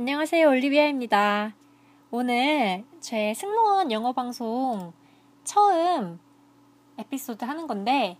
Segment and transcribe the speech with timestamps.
[0.00, 0.48] 안녕하세요.
[0.48, 1.54] 올리비아입니다.
[2.10, 4.94] 오늘 제 승무원 영어 방송
[5.44, 6.18] 처음
[6.96, 8.16] 에피소드 하는 건데,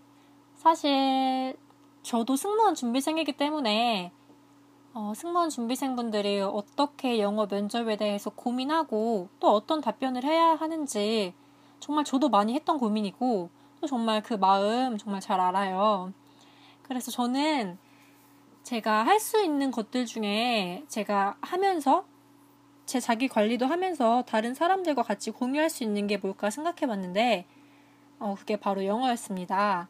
[0.53, 1.57] 사실
[2.03, 4.11] 저도 승무원 준비생이기 때문에
[4.93, 11.33] 어, 승무원 준비생분들이 어떻게 영어 면접에 대해서 고민하고 또 어떤 답변을 해야 하는지
[11.79, 13.49] 정말 저도 많이 했던 고민이고
[13.81, 16.13] 또 정말 그 마음 정말 잘 알아요.
[16.83, 17.79] 그래서 저는
[18.63, 22.05] 제가 할 수 있는 것들 중에 제가 하면서
[22.85, 27.45] 제 자기 관리도 하면서 다른 사람들과 같이 공유할 수 있는 게 뭘까 생각해 봤는데,
[28.19, 29.87] 어, 그게 바로 영어였습니다.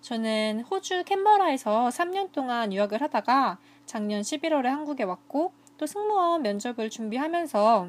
[0.00, 7.88] 저는 호주 캔버라에서 3년 동안 유학을 하다가 작년 11월에 한국에 왔고, 또 승무원 면접을 준비하면서,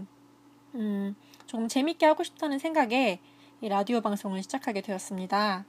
[0.75, 3.20] 음, 조금 재밌게 하고 싶다는 생각에
[3.61, 5.65] 이 라디오 방송을 시작하게 되었습니다.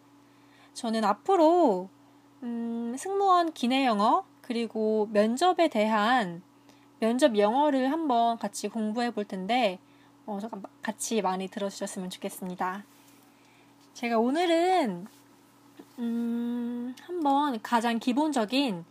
[0.74, 1.88] 저는 앞으로,
[2.42, 6.42] 음, 승무원 기내 영어, 그리고 면접에 대한
[7.00, 9.78] 면접 영어를 한번 같이 공부해 볼 텐데,
[10.26, 10.38] 어,
[10.82, 12.84] 같이 많이 들어주셨으면 좋겠습니다.
[13.94, 15.06] 제가 오늘은,
[15.98, 18.84] 음, 한번 가장 기본적인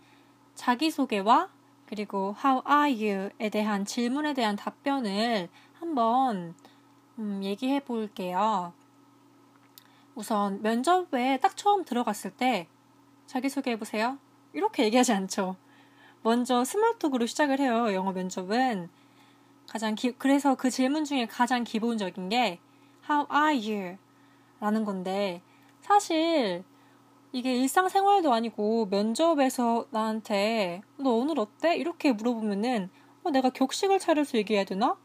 [0.56, 1.50] 자기소개와
[1.88, 6.56] 그리고 How are you?에 대한 질문에 대한 답변을 한번
[7.18, 8.74] 음, 얘기해 볼게요.
[10.16, 12.68] 우선 면접에 딱 처음 들어갔을 때
[13.28, 14.18] 자기소개해 보세요.
[14.54, 15.56] 이렇게 얘기하지 않죠.
[16.24, 17.94] 먼저 스몰톡으로 시작을 해요.
[17.94, 18.90] 영어 면접은.
[19.68, 22.60] 가장 기, 그래서 그 질문 중에 가장 기본적인 게
[23.10, 23.98] How are you?
[24.60, 25.42] 라는 건데
[25.82, 26.64] 사실
[27.32, 31.78] 이게 일상생활도 아니고 면접에서 나한테 너 오늘 어때?
[31.78, 32.90] 이렇게 물어보면은
[33.24, 34.98] 어, 내가 격식을 차려서 얘기해야 되나?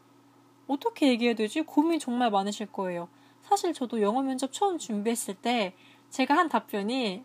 [0.67, 1.61] 어떻게 얘기해야 되지?
[1.61, 3.07] 고민 정말 많으실 거예요.
[3.43, 5.73] 사실 저도 영어 면접 처음 준비했을 때
[6.09, 7.23] 제가 한 답변이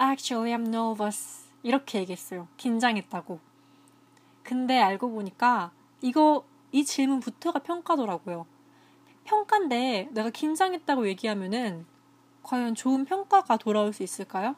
[0.00, 1.48] Actually, I'm nervous.
[1.62, 2.48] 이렇게 얘기했어요.
[2.56, 3.38] 긴장했다고.
[4.42, 8.46] 근데 알고 보니까 이거, 이 질문부터가 평가더라고요.
[9.24, 11.86] 평가인데 내가 긴장했다고 얘기하면은
[12.42, 14.56] 과연 좋은 평가가 돌아올 수 있을까요?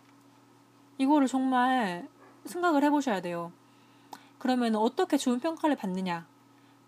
[0.97, 2.09] 이거를 정말
[2.47, 3.53] 생각을 해보셔야 돼요.
[4.39, 6.27] 그러면 어떻게 좋은 평가를 받느냐?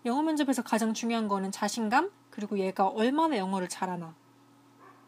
[0.05, 4.15] 영어 면접에서 가장 중요한 거는 자신감, 그리고 얘가 얼마나 영어를 잘하나.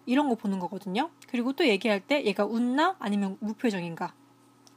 [0.09, 1.11] 이런 거 보는 거거든요.
[1.27, 4.11] 그리고 또 얘기할 때 얘가 웃나 아니면 무표정인가.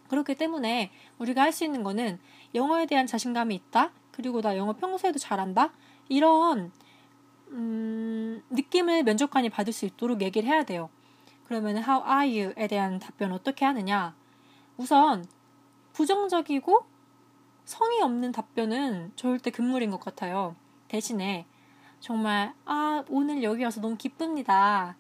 [0.09, 2.21] 그렇기 때문에 우리가 할 수 있는 거는
[2.55, 3.93] 영어에 대한 자신감이 있다.
[4.11, 5.73] 그리고 나 영어 평소에도 잘한다.
[6.11, 6.71] 이런
[7.49, 10.91] 음, 느낌을 면접관이 받을 수 있도록 얘기를 해야 돼요.
[11.45, 14.15] 그러면 how are you에 대한 답변 어떻게 하느냐?
[14.77, 15.25] 우선
[15.95, 16.85] 부정적이고
[17.65, 20.57] 성의 없는 답변은 절대 금물인 것 같아요.
[20.89, 21.47] 대신에
[22.01, 24.95] 정말 아 오늘 여기 와서 너무 기쁩니다.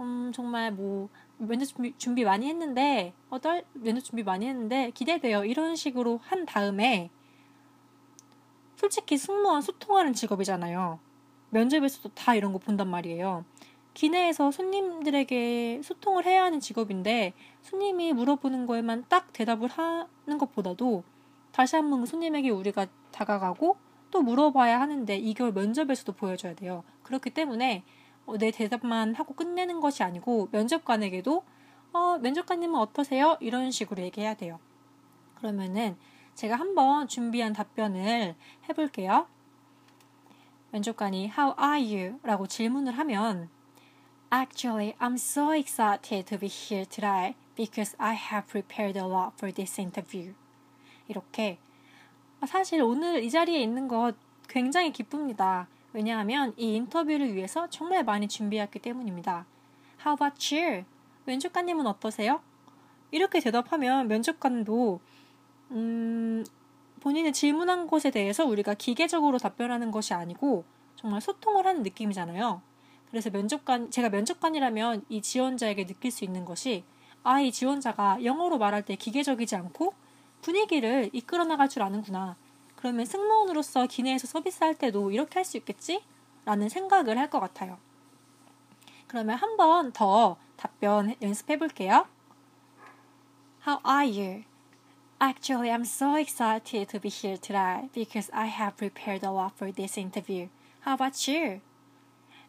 [0.00, 5.44] 음, 정말 뭐 면접 준비, 준비 많이 했는데 어 떨 면접 준비 많이 했는데 기대돼요.
[5.44, 7.10] 이런 식으로 한 다음에
[8.76, 11.00] 솔직히 승무원 소통하는 직업이잖아요.
[11.50, 13.44] 면접에서도 다 이런 거 본단 말이에요.
[13.94, 17.32] 기내에서 손님들에게 소통을 해야 하는 직업인데
[17.62, 21.02] 손님이 물어보는 거에만 딱 대답을 하는 것보다도
[21.50, 23.76] 다시 한번 손님에게 우리가 다가가고
[24.12, 26.84] 또 물어봐야 하는데 이걸 면접에서도 보여줘야 돼요.
[27.02, 27.97] 그렇기 때문에 어,
[28.36, 31.44] 내 대답만 하고 끝내는 것이 아니고 면접관에게도
[31.92, 33.36] 어, 면접관님은 어떠세요?
[33.40, 34.58] 이런 식으로 얘기해야 돼요.
[35.36, 35.96] 그러면은
[36.34, 38.34] 제가 한번 준비한 답변을
[38.68, 39.26] 해볼게요.
[40.70, 42.20] 면접관이 How are you?
[42.22, 43.48] 라고 질문을 하면
[44.32, 49.52] Actually, I'm so excited to be here today because I have prepared a lot for
[49.52, 50.34] this interview.
[51.08, 51.58] 이렇게
[52.46, 54.14] 사실 오늘 이 자리에 있는 것
[54.48, 55.66] 굉장히 기쁩니다.
[55.92, 59.46] 왜냐하면 이 인터뷰를 위해서 정말 많이 준비했기 때문입니다.
[60.04, 60.84] How about you?
[61.24, 62.40] 면접관님은 어떠세요?
[63.10, 65.00] 이렇게 대답하면 면접관도
[65.70, 66.44] 음,
[67.00, 70.64] 본인의 질문한 것에 대해서 우리가 기계적으로 답변하는 것이 아니고
[70.96, 72.60] 정말 소통을 하는 느낌이잖아요.
[73.10, 76.84] 그래서 면접관, 제가 면접관이라면 이 지원자에게 느낄 수 있는 것이
[77.22, 79.94] 아, 이 지원자가 영어로 말할 때 기계적이지 않고
[80.42, 82.36] 분위기를 이끌어 나갈 줄 아는구나.
[82.78, 86.04] 그러면 승무원으로서 기내에서 서비스할 때도 이렇게 할 수 있겠지?
[86.44, 87.76] 라는 생각을 할 것 같아요.
[89.08, 92.06] 그러면 한 번 더 답변 연습해 볼게요.
[93.66, 94.44] How are you?
[95.20, 99.72] Actually, I'm so excited to be here today because I have prepared a lot for
[99.74, 100.48] this interview.
[100.86, 101.60] How about you?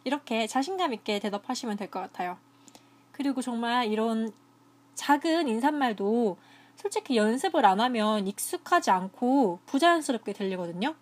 [0.03, 2.37] 이렇게 자신감 있게 대답하시면 될 것 같아요.
[3.11, 4.31] 그리고 정말 이런
[4.93, 6.37] 작은 인사말도
[6.79, 10.95] 솔직히 연습을 안 하면 익숙하지 않고 부자연스럽게 들리거든요.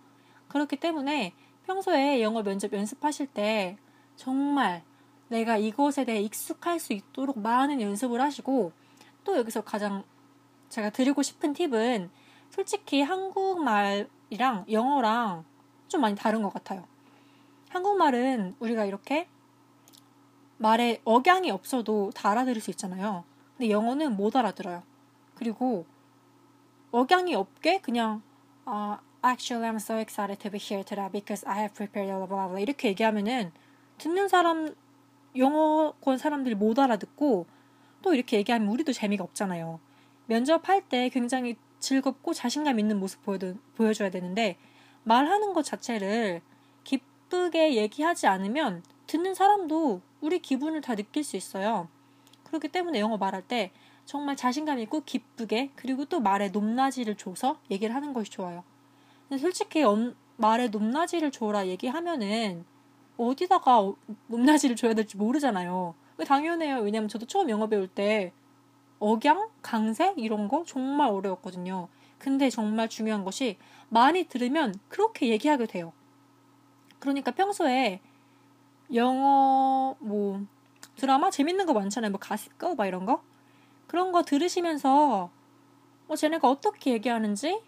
[0.47, 1.33] 그렇기 때문에
[1.68, 3.77] 평소에 영어 면접 연습하실 때
[4.15, 4.83] 정말
[5.27, 8.71] 내가 이것에 대해 익숙할 수 있도록 많은 연습을 하시고
[9.24, 10.03] 또 여기서 가장
[10.69, 12.09] 제가 드리고 싶은 팁은
[12.50, 15.45] 솔직히 한국말 한국말이랑 영어랑
[15.88, 16.85] 좀 많이 다른 것 같아요.
[17.69, 19.27] 한국말은 우리가 이렇게
[20.57, 23.23] 말에 억양이 없어도 다 알아들을 수 있잖아요.
[23.57, 24.83] 근데 영어는 못 알아들어요.
[25.38, 25.86] 그리고
[26.92, 28.24] 억양이 없게 그냥
[28.66, 32.48] 아, actually I'm so excited to be here today because I have prepared blah blah
[32.48, 33.51] blah 이렇게 얘기하면은
[34.00, 34.74] 듣는 사람
[35.36, 37.45] 영어권 사람들이 못 알아듣고
[38.01, 39.80] 또 이렇게 얘기하면 우리도 재미가 없잖아요.
[40.25, 44.57] 면접할 때 굉장히 즐겁고 자신감 있는 모습 보여 줘야 되는데
[45.04, 46.42] 말하는 것 자체를
[46.83, 51.88] 기쁘게 얘기하지 않으면 듣는 사람도 우리 기분을 다 느낄 수 있어요.
[52.44, 53.72] 그렇기 때문에 영어 말할 때
[54.07, 58.63] 정말 자신감 있고 기쁘게 그리고 또 말에 높낮이를 줘서 얘기를 하는 것이 좋아요.
[59.27, 59.83] 근데 솔직히
[60.38, 62.65] 말에 높낮이를 줘라 얘기하면은
[63.18, 63.92] 어디다가
[64.27, 65.94] 높낮이를 줘야 될지 모르잖아요.
[66.25, 66.77] 당연해요.
[66.77, 68.31] 왜냐면 저도 처음 영어 배울 때
[69.00, 71.89] 억양, 강세 이런 거 정말 어려웠거든요.
[72.18, 73.57] 근데 정말 중요한 것이
[73.89, 75.92] 많이 들으면 그렇게 얘기하게 돼요.
[77.00, 78.00] 그러니까 평소에
[78.94, 80.45] 영어 뭐
[80.95, 82.12] 드라마 재밌는 거 많잖아요.
[82.12, 83.21] 뭐 가스꺼 막 이런 거
[83.88, 85.31] 그런 거 들으시면서
[86.07, 87.62] 뭐 쟤네가 어떻게 얘기하는지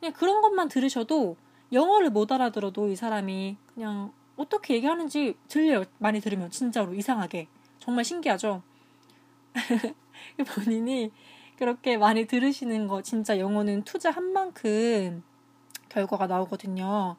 [0.00, 1.36] 그냥 그런 것만 들으셔도
[1.72, 5.84] 영어를 못 알아들어도 이 사람이 그냥 어떻게 얘기하는지 들려요.
[5.98, 7.48] 많이 들으면 진짜로 이상하게
[7.78, 8.62] 정말 신기하죠.
[10.54, 11.12] 본인이
[11.56, 15.22] 그렇게 많이 들으시는 거 진짜 영어는 투자한 만큼
[15.88, 17.16] 결과가 나오거든요.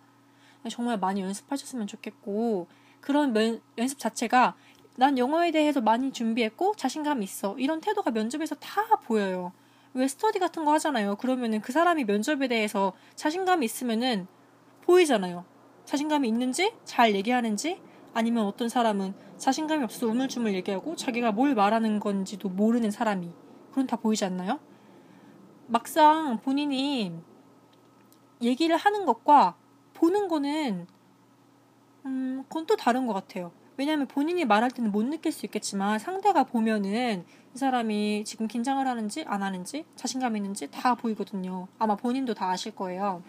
[0.70, 2.68] 정말 많이 연습하셨으면 좋겠고
[3.02, 4.56] 그런 면, 연습 자체가
[4.96, 9.52] 난 영어에 대해서 많이 준비했고 자신감 있어 이런 태도가 면접에서 다 보여요.
[9.94, 11.16] 왜 스터디 같은 거 하잖아요.
[11.16, 14.28] 그러면은 그 사람이 면접에 대해서 자신감이 있으면은
[14.82, 15.46] 보이잖아요.
[15.86, 17.82] 자신감이 있는지 잘 얘기하는지
[18.14, 23.32] 아니면 어떤 사람은 자신감이 없어서 우물쭈물 얘기하고 자기가 뭘 말하는 건지도 모르는 사람이
[23.70, 24.60] 그건 다 보이지 않나요?
[25.68, 27.12] 막상 본인이
[28.42, 29.56] 얘기를 하는 것과
[29.94, 30.88] 보는 거는
[32.06, 33.52] 음, 그건 또 다른 것 같아요.
[33.78, 37.26] 왜냐하면 본인이 말할 때는 못 느낄 수 있겠지만 상대가 보면은
[37.56, 41.68] 이 사람이 지금 긴장을 하는지 안 하는지 자신감 있는지 다 보이거든요.
[41.80, 43.24] 아마 본인도 다 아실 거예요.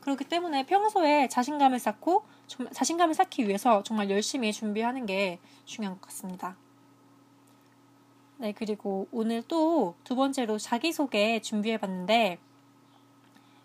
[0.00, 2.24] 그렇기 때문에 평소에 자신감을 쌓고
[2.72, 6.56] 자신감을 쌓기 위해서 정말 열심히 준비하는 게 중요한 것 같습니다.
[8.38, 12.38] 네, 그리고 오늘 또 두 번째로 자기소개 준비해 봤는데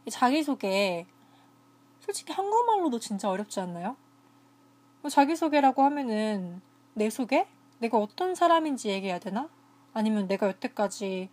[0.09, 1.05] 자기소개
[1.99, 3.97] 솔직히 한국말로도 진짜 어렵지 않나요?
[5.07, 6.59] 뭐 자기소개라고 하면은
[6.93, 7.47] 내 소개?
[7.79, 9.47] 내가 어떤 사람인지 얘기해야 되나?
[9.93, 11.29] 아니면 내가 여태까지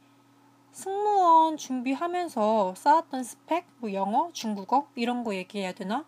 [0.70, 6.04] 승무원 준비하면서 쌓았던 스펙, 뭐 영어, 중국어 이런 거 얘기해야 되나?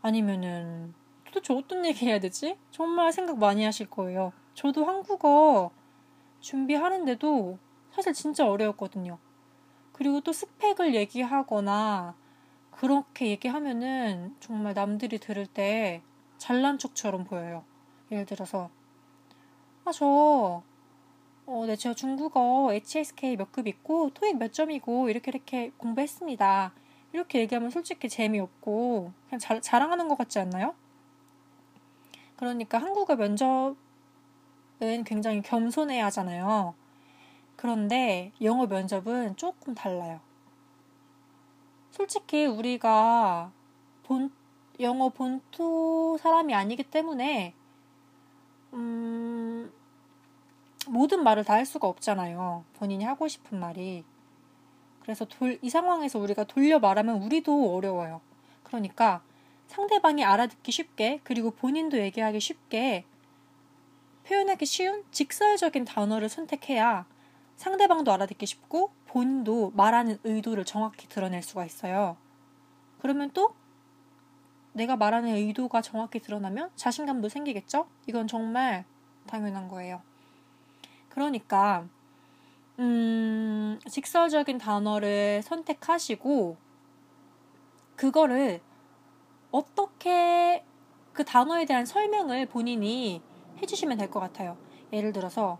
[0.00, 2.56] 아니면은 도대체 어떤 얘기 해야 되지?
[2.70, 4.32] 정말 생각 많이 하실 거예요.
[4.54, 5.72] 저도 한국어
[6.38, 7.58] 준비하는데도
[7.90, 9.18] 사실 진짜 어려웠거든요.
[9.92, 12.14] 그리고 또 스펙을 얘기하거나
[12.78, 16.00] 그렇게 얘기하면은 정말 남들이 들을 때
[16.38, 17.64] 잘난 척처럼 보여요.
[18.12, 18.70] 예를 들어서
[19.84, 20.62] 아, 저
[21.46, 26.72] 어, 네, 제가 중국어 HSK 몇 급 있고 토익 몇 점이고 이렇게 이렇게 공부했습니다.
[27.12, 30.74] 이렇게 얘기하면 솔직히 재미없고 그냥 자, 자랑하는 것 같지 않나요?
[32.36, 33.76] 그러니까 한국어 면접은
[35.04, 36.74] 굉장히 겸손해야 하잖아요.
[37.56, 40.20] 그런데 영어 면접은 조금 달라요.
[41.90, 43.52] 솔직히 우리가
[44.04, 44.30] 본,
[44.80, 47.54] 영어 본토 사람이 아니기 때문에,
[48.74, 49.72] 음,
[50.86, 52.64] 모든 말을 다 할 수가 없잖아요.
[52.74, 54.04] 본인이 하고 싶은 말이.
[55.02, 58.20] 그래서 돌, 이 상황에서 우리가 돌려 말하면 우리도 어려워요.
[58.62, 59.22] 그러니까
[59.66, 63.04] 상대방이 알아듣기 쉽게 그리고 본인도 얘기하기 쉽게
[64.24, 67.06] 표현하기 쉬운 직설적인 단어를 선택해야
[67.56, 72.16] 상대방도 알아듣기 쉽고 본인도 말하는 의도를 정확히 드러낼 수가 있어요.
[73.00, 73.54] 그러면 또
[74.72, 77.88] 내가 말하는 의도가 정확히 드러나면 자신감도 생기겠죠?
[78.06, 78.84] 이건 정말
[79.26, 80.02] 당연한 거예요.
[81.08, 81.86] 그러니까
[82.78, 86.56] 음, 직설적인 단어를 선택하시고
[87.96, 88.60] 그거를
[89.50, 90.64] 어떻게
[91.12, 93.20] 그 단어에 대한 설명을 본인이
[93.60, 94.56] 해주시면 될 것 같아요.
[94.92, 95.58] 예를 들어서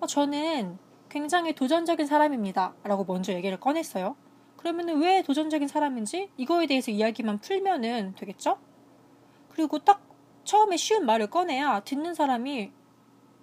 [0.00, 0.78] 어, 저는
[1.12, 2.72] 굉장히 도전적인 사람입니다.
[2.84, 4.16] 라고 먼저 얘기를 꺼냈어요.
[4.56, 8.56] 그러면은 왜 도전적인 사람인지 이거에 대해서 이야기만 풀면은 되겠죠?
[9.50, 10.02] 그리고 딱
[10.44, 12.72] 처음에 쉬운 말을 꺼내야 듣는 사람이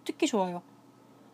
[0.03, 0.63] 듣기 좋아요.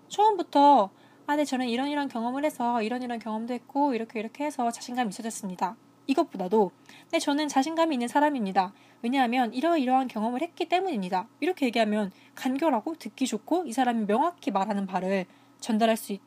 [0.09, 0.89] 처음부터
[1.25, 5.07] 아, 네, 저는 이런 이런 경험을 해서 이런 이런 경험도 했고 이렇게 이렇게 해서 자신감이
[5.09, 5.77] 있어졌습니다.
[6.07, 6.71] 이것보다도
[7.11, 8.73] 네, 저는 자신감이 있는 사람입니다.
[9.01, 11.29] 왜냐하면 이러이러한 경험을 했기 때문입니다.
[11.39, 15.25] 이렇게 얘기하면 간결하고 듣기 좋고 이 사람이 명확히 말하는 바를
[15.59, 16.21] 전달할 수 있,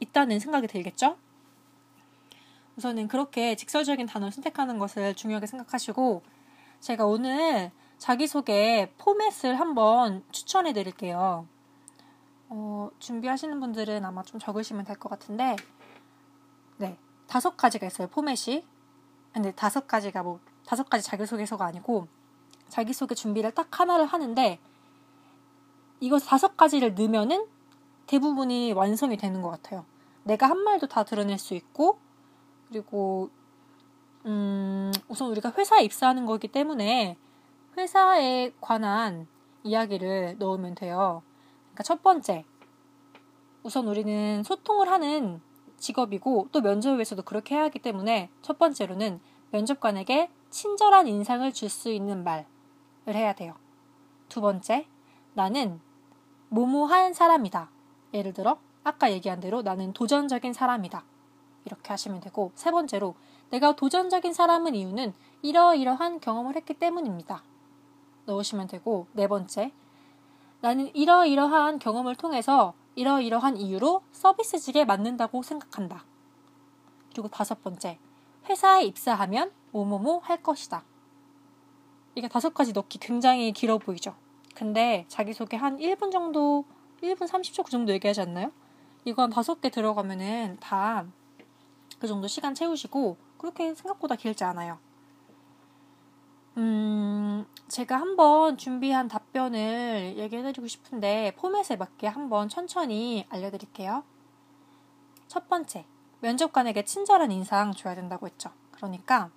[0.00, 1.16] 있다는 생각이 들겠죠?
[2.76, 6.22] 우선은 그렇게 직설적인 단어를 선택하는 것을 중요하게 생각하시고
[6.80, 11.46] 제가 오늘 자기소개 포맷을 한번 추천해 드릴게요.
[12.48, 15.56] 어, 준비하시는 분들은 아마 좀 적으시면 될 것 같은데,
[16.78, 16.98] 네.
[17.28, 18.64] 다섯 가지가 있어요, 포맷이.
[19.32, 22.08] 근데 다섯 가지가 뭐, 다섯 가지 자기소개서가 아니고,
[22.68, 24.58] 자기소개 준비를 딱 하나를 하는데,
[26.00, 27.46] 이거 다섯 가지를 넣으면은
[28.10, 29.84] 대부분이 완성이 되는 것 같아요.
[30.24, 31.96] 내가 한 말도 다 드러낼 수 있고,
[32.68, 33.30] 그리고,
[34.26, 37.16] 음, 우선 우리가 회사에 입사하는 거기 때문에
[37.76, 39.28] 회사에 관한
[39.62, 41.22] 이야기를 넣으면 돼요.
[41.66, 42.44] 그러니까 첫 번째,
[43.62, 45.40] 우선 우리는 소통을 하는
[45.76, 49.20] 직업이고 또 면접에서도 그렇게 해야 하기 때문에 첫 번째로는
[49.52, 52.44] 면접관에게 친절한 인상을 줄 수 있는 말을
[53.14, 53.54] 해야 돼요.
[54.28, 54.88] 두 번째,
[55.34, 55.80] 나는
[56.48, 57.70] 모모한 사람이다.
[58.12, 61.04] 예를 들어, 아까 얘기한 대로 나는 도전적인 사람이다.
[61.64, 63.14] 이렇게 하시면 되고, 세 번째로,
[63.50, 65.12] 내가 도전적인 사람은 이유는
[65.42, 67.42] 이러이러한 경험을 했기 때문입니다.
[68.26, 69.72] 넣으시면 되고, 네 번째,
[70.60, 76.04] 나는 이러이러한 경험을 통해서 이러이러한 이유로 서비스직에 맞는다고 생각한다.
[77.10, 77.98] 그리고 다섯 번째,
[78.48, 80.84] 회사에 입사하면 뭐뭐뭐 할 것이다.
[82.14, 84.14] 이게 다섯 가지 넣기 굉장히 길어 보이죠?
[84.54, 86.64] 근데 자기소개 한 1분 정도,
[87.02, 88.52] 1분 30초 그 정도 얘기하지 않나요?
[89.04, 91.06] 이건 다섯 개 들어가면은 다
[92.00, 94.78] 그 정도 시간 채우시고 그렇게 생각보다 길지 않아요.
[96.56, 104.02] 음, 제가 한번 준비한 답변을 얘기해드리고 싶은데 포맷에 맞게 한번 천천히 알려드릴게요.
[105.28, 105.84] 첫 번째,
[106.20, 108.50] 면접관에게 친절한 인상 줘야 된다고 했죠.
[108.72, 109.30] 그러니까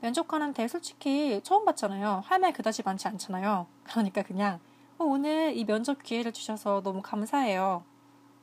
[0.00, 2.22] 면접관한테 솔직히 처음 봤잖아요.
[2.24, 3.66] 할 말 그다지 많지 않잖아요.
[3.84, 4.58] 그러니까 그냥
[5.02, 7.82] 어, 오늘 이 면접 기회를 주셔서 너무 감사해요.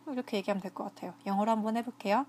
[0.07, 1.13] 이렇게 얘기하면 될 것 같아요.
[1.25, 2.25] 영어로 한번 해볼게요.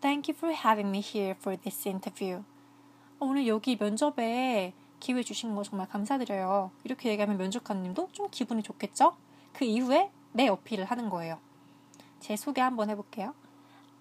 [0.00, 2.42] Thank you for having me here for this interview.
[3.20, 6.70] 오늘 여기 면접에 기회 주신 거 정말 감사드려요.
[6.84, 9.14] 이렇게 얘기하면 면접관님도 좀 기분이 좋겠죠?
[9.52, 11.38] 그 이후에 내 어필을 하는 거예요.
[12.20, 13.34] 제 소개 한번 해볼게요.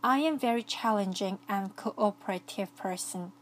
[0.03, 3.33] I am very challenging and cooperative person.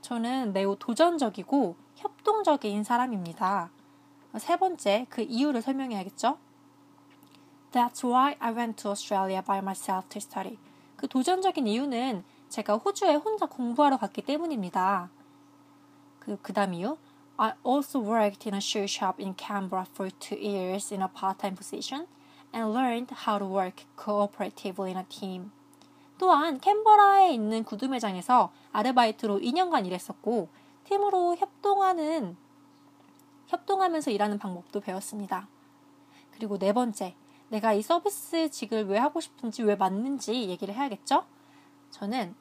[0.00, 3.70] 저는 매우 도전적이고 협동적인 사람입니다.
[4.38, 6.38] 세 번째, 그 이유를 설명해야겠죠?
[7.72, 10.58] That's why I went to Australia by myself to study.
[10.96, 15.10] 그 도전적인 이유는 제가 호주에 혼자 공부하러 갔기 때문입니다.
[16.18, 16.96] 그, 그 다음 이유.
[17.36, 21.56] I also worked in a shoe shop in Canberra for two years in a part-time
[21.56, 22.06] position
[22.54, 25.50] and learned how to work cooperatively in a team.
[26.18, 30.48] 또한 캔버라에 있는 구두 매장에서 아르바이트로 2년간 일했었고
[30.84, 32.36] 팀으로 협동하는
[33.52, 35.46] 협동하면서 일하는 방법도 배웠습니다.
[36.32, 37.14] 그리고 네 번째,
[37.50, 41.24] 내가 이 서비스직을 왜 하고 싶은지 왜 맞는지 얘기를 해야겠죠?
[41.90, 42.34] 저는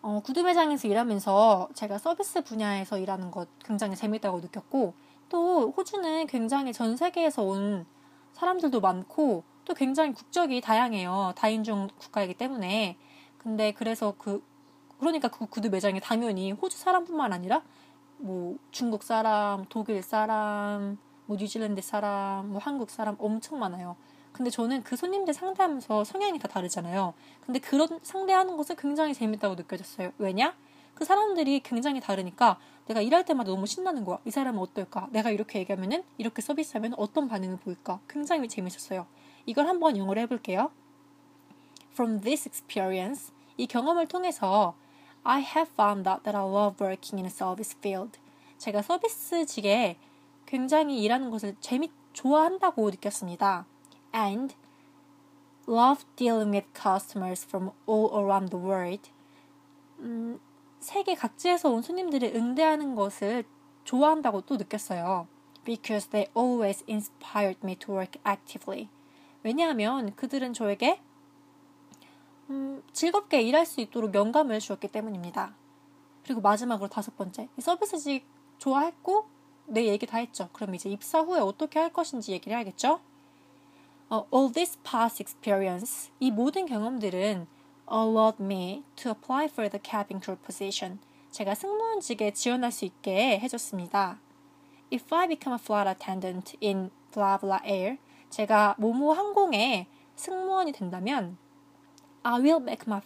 [0.00, 4.94] 어, 구두 매장에서 일하면서 제가 서비스 분야에서 일하는 것 굉장히 재밌다고 느꼈고
[5.28, 7.84] 또 호주는 굉장히 전 세계에서 온
[8.32, 11.34] 사람들도 많고 또 굉장히 국적이 다양해요.
[11.36, 12.96] 다인종 국가이기 때문에.
[13.36, 14.42] 근데 그래서 그
[14.98, 17.62] 그러니까 그 구두 매장에 당연히 호주 사람뿐만 아니라
[18.18, 23.96] 뭐 중국 사람, 독일 사람, 뭐 뉴질랜드 사람, 뭐 한국 사람 엄청 많아요.
[24.32, 27.14] 근데 저는 그 손님들 상대하면서 성향이 다 다르잖아요.
[27.40, 30.12] 근데 그런 상대하는 것은 굉장히 재밌다고 느껴졌어요.
[30.18, 30.54] 왜냐?
[30.94, 34.18] 그 사람들이 굉장히 다르니까 내가 일할 때마다 너무 신나는 거야.
[34.24, 35.08] 이 사람은 어떨까?
[35.10, 38.00] 내가 이렇게 얘기하면은 이렇게 서비스하면 어떤 반응을 보일까?
[38.08, 39.06] 굉장히 재밌었어요.
[39.46, 40.70] 이걸 한번 영어로 해볼게요.
[41.92, 44.74] From this experience, 이 경험을 통해서
[45.26, 48.20] I have found out that I love working in a service field.
[48.58, 49.98] 제가 서비스직에
[50.46, 53.66] 굉장히 일하는 것을 재밌 좋아한다고 느꼈습니다.
[54.14, 54.54] and
[55.68, 59.10] love dealing with customers from all around the world.
[59.98, 60.38] 음,
[60.78, 63.44] 세계 각지에서 온 손님들을 응대하는 것을
[63.82, 65.26] 좋아한다고 또 느꼈어요.
[65.64, 68.88] Because they always inspired me to work actively.
[69.42, 71.00] 왜냐하면 그들은 저에게
[72.50, 75.54] 음, 즐겁게 일할 수 있도록 영감을 주었기 때문입니다.
[76.24, 78.24] 그리고 마지막으로 다섯 번째, 서비스직
[78.58, 79.26] 좋아했고
[79.66, 80.48] 내 얘기 다 했죠.
[80.52, 83.00] 그럼 이제 입사 후에 어떻게 할 것인지 얘기를 해야겠죠.
[84.08, 87.48] Uh, all this past experience, 이 모든 경험들은
[87.90, 91.00] allowed me to apply for the cabin crew position.
[91.32, 94.20] 제가 승무원직에 지원할 수 있게 해줬습니다.
[94.92, 97.98] If I become a flight attendant in blah blah air,
[98.30, 101.36] 제가 모모 항공의 승무원이 된다면
[102.26, 103.02] I will make my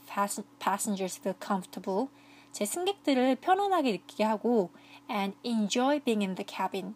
[0.58, 2.08] passengers feel comfortable.
[2.52, 4.70] 제 승객들을 편안하게 느끼게 하고
[5.10, 6.94] and enjoy being in the cabin.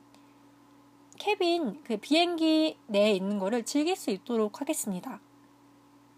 [1.18, 5.20] cabin 그 비행기 내에 있는 거를 즐길 수 있도록 하겠습니다.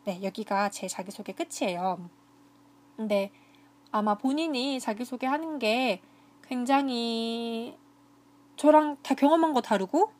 [0.04, 2.08] 네, 여기가 제 자기소개 끝이에요.
[2.94, 3.32] 근데
[3.90, 6.00] 아마 본인이 자기소개 하는 게
[6.46, 7.76] 굉장히
[8.54, 10.12] 저랑 다 경험한 거 다르고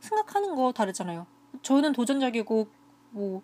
[0.00, 1.26] 생각하는 거 다르잖아요.
[1.60, 2.66] 저는 도전적이고
[3.10, 3.42] 뭐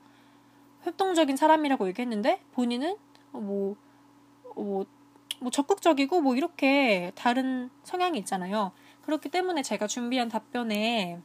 [0.82, 2.96] 활동적인 사람이라고 얘기했는데 본인은
[3.32, 3.76] 뭐,
[4.54, 4.86] 뭐,
[5.40, 8.72] 뭐 적극적이고 뭐 이렇게 다른 성향이 있잖아요.
[9.02, 11.20] 그렇기 때문에 제가 준비한 답변에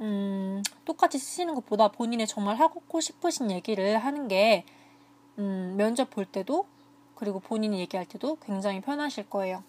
[0.00, 4.64] 음, 똑같이 쓰시는 것보다 본인의 정말 하고 싶으신 얘기를 하는 게
[5.38, 6.66] 음, 면접 볼 때도
[7.14, 9.64] 그리고 본인이 얘기할 때도 굉장히 편하실 거예요.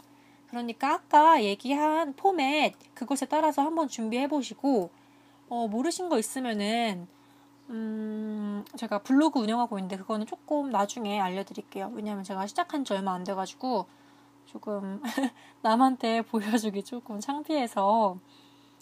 [0.50, 4.89] 그러니까 아까 얘기한 포맷 그것에 따라서 한번 준비해 보시고
[5.48, 7.07] 어, 모르신 거 있으면은
[7.69, 11.91] 음, 제가 블로그 운영하고 있는데 그거는 조금 나중에 알려드릴게요.
[11.93, 13.88] 왜냐하면 제가 시작한 지 얼마 안 돼가지고
[14.45, 15.01] 조금
[15.61, 18.17] 남한테 보여주기 조금 창피해서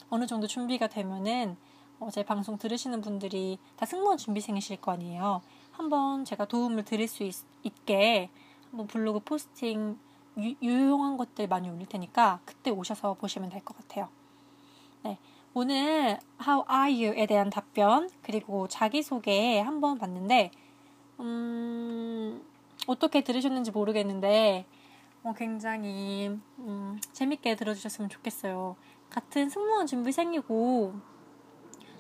[0.10, 1.58] 어느 정도 준비가 되면은
[2.00, 5.42] 어, 제 방송 들으시는 분들이 다 승무원 준비생이실 거 아니에요.
[5.72, 7.36] 한번 제가 도움을 드릴 수 있,
[7.86, 8.30] 게
[8.70, 10.00] 한번 블로그 포스팅
[10.38, 14.10] 유, 유용한 것들 많이 올릴 테니까 그때 오셔서 보시면 될 것 같아요.
[15.04, 15.18] 네.
[15.54, 20.52] 오늘 How are you에 대한 답변 그리고 자기소개 한번 봤는데
[21.20, 22.42] 음,
[22.86, 24.66] 어떻게 들으셨는지 모르겠는데
[25.24, 28.76] 어, 굉장히 음, 재밌게 들어주셨으면 좋겠어요.
[29.10, 30.94] 같은 승무원 준비생이고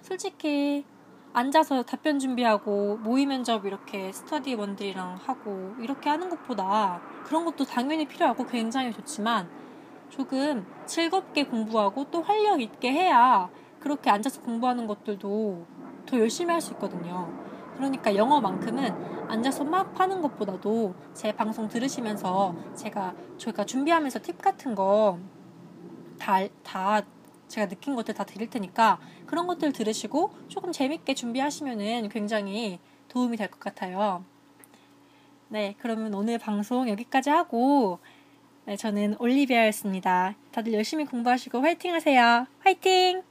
[0.01, 0.85] 솔직히
[1.33, 8.45] 앉아서 답변 준비하고 모의 면접 이렇게 스터디원들이랑 하고 이렇게 하는 것보다 그런 것도 당연히 필요하고
[8.45, 9.49] 굉장히 좋지만
[10.09, 13.49] 조금 즐겁게 공부하고 또 활력 있게 해야
[13.79, 15.65] 그렇게 앉아서 공부하는 것들도
[16.05, 17.31] 더 열심히 할 수 있거든요.
[17.75, 25.19] 그러니까 영어만큼은 앉아서 막 파는 것보다도 제 방송 들으시면서 제가 저희가 준비하면서 팁 같은 거
[26.17, 27.01] 다, 다
[27.47, 33.49] 제가 느낀 것들 다 드릴 테니까 그런 것들 들으시고 조금 재밌게 준비하시면은 굉장히 도움이 될
[33.51, 34.23] 것 같아요.
[35.49, 37.99] 네, 그러면 오늘 방송 여기까지 하고
[38.67, 40.35] 네, 저는 올리비아였습니다.
[40.51, 42.45] 다들 열심히 공부하시고 화이팅 하세요.
[42.59, 43.23] 화이팅!